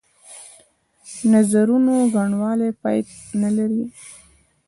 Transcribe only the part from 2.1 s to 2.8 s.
ګڼوالی